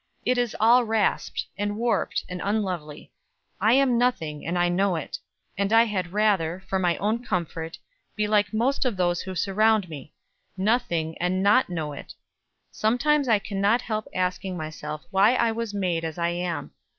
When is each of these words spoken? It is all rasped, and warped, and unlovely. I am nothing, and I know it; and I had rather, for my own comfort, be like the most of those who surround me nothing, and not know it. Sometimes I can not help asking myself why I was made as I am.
It 0.25 0.39
is 0.39 0.55
all 0.59 0.83
rasped, 0.83 1.45
and 1.59 1.77
warped, 1.77 2.23
and 2.27 2.41
unlovely. 2.43 3.11
I 3.59 3.73
am 3.73 3.99
nothing, 3.99 4.47
and 4.47 4.57
I 4.57 4.67
know 4.67 4.95
it; 4.95 5.19
and 5.59 5.71
I 5.71 5.83
had 5.83 6.11
rather, 6.11 6.63
for 6.67 6.79
my 6.79 6.97
own 6.97 7.23
comfort, 7.23 7.77
be 8.15 8.25
like 8.25 8.49
the 8.49 8.57
most 8.57 8.83
of 8.83 8.97
those 8.97 9.21
who 9.21 9.35
surround 9.35 9.89
me 9.89 10.11
nothing, 10.57 11.15
and 11.19 11.43
not 11.43 11.69
know 11.69 11.93
it. 11.93 12.15
Sometimes 12.71 13.27
I 13.27 13.37
can 13.37 13.61
not 13.61 13.83
help 13.83 14.07
asking 14.15 14.57
myself 14.57 15.05
why 15.11 15.35
I 15.35 15.51
was 15.51 15.71
made 15.71 16.03
as 16.03 16.17
I 16.17 16.29
am. 16.29 16.71